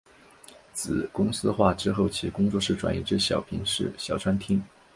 [0.73, 4.59] 子公司化之后其工作室转移至小平市小川町。